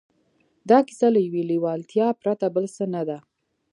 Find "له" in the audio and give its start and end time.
1.13-1.19